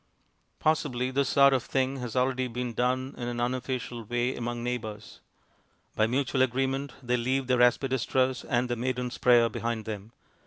Possibly 0.57 1.11
this 1.11 1.29
sort 1.29 1.53
of 1.53 1.61
thing 1.61 1.97
has 1.97 2.15
already 2.15 2.47
been 2.47 2.73
done 2.73 3.13
in 3.19 3.27
an 3.27 3.39
unofficial 3.39 4.03
way 4.03 4.35
among 4.35 4.63
neighbors. 4.63 5.19
By 5.95 6.07
mutual 6.07 6.41
agreement 6.41 6.93
they 7.03 7.17
leave 7.17 7.45
their 7.45 7.61
aspidistras 7.61 8.43
and 8.43 8.67
their 8.67 8.75
"Maiden's 8.77 9.19
Prayer" 9.19 9.47
behind 9.47 9.85
them. 9.85 10.11